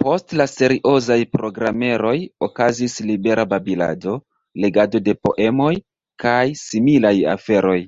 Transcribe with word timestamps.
Post 0.00 0.32
la 0.38 0.44
seriozaj 0.54 1.16
programeroj 1.36 2.12
okazis 2.48 2.96
libera 3.12 3.46
babilado, 3.54 4.18
legado 4.66 5.02
de 5.08 5.16
poemoj, 5.28 5.72
kaj 6.26 6.44
similaj 6.66 7.16
aferoj. 7.38 7.80